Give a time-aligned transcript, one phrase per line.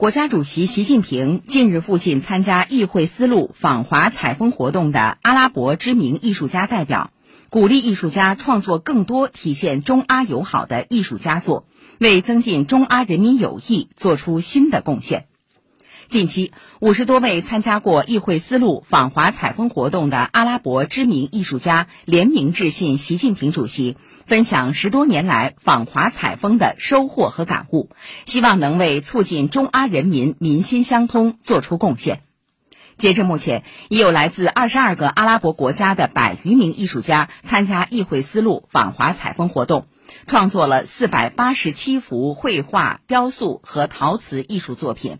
[0.00, 7.10] 国家主席习近平近日赴近参加议会丝路访华采风活动的阿拉伯知名艺术家代表，
[7.50, 11.66] 鼓励艺术家创作更多体现中阿友好的艺术佳作，
[11.98, 15.26] 为增进中阿人民友谊做出新的贡献。
[16.10, 16.50] 近期，
[16.80, 23.96] 五十多位参加过议会丝路访华采风活动的阿拉伯知名艺术家联名致信习近平主席，
[24.26, 27.90] 分享十多年来访华采风的收获和感悟，
[28.24, 32.22] 希望能为促进中阿人民民心相通做出贡献。
[32.98, 39.86] 截至目前，已有来自二十二个阿拉伯国家的百余名艺术家参加议会丝路访华采风活动，
[40.26, 45.18] 创作了四百八十七幅绘画、雕塑和陶瓷艺术作品。